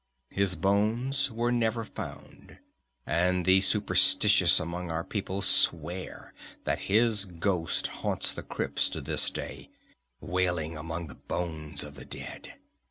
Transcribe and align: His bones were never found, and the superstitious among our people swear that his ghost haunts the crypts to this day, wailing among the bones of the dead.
His 0.31 0.55
bones 0.55 1.29
were 1.29 1.51
never 1.51 1.83
found, 1.85 2.57
and 3.05 3.45
the 3.45 3.61
superstitious 3.61 4.59
among 4.59 4.89
our 4.89 5.03
people 5.03 5.43
swear 5.43 6.33
that 6.63 6.87
his 6.89 7.25
ghost 7.25 7.85
haunts 7.85 8.33
the 8.33 8.41
crypts 8.41 8.89
to 8.89 9.01
this 9.01 9.29
day, 9.29 9.69
wailing 10.19 10.75
among 10.75 11.05
the 11.05 11.13
bones 11.13 11.83
of 11.83 11.93
the 11.93 12.05
dead. 12.05 12.53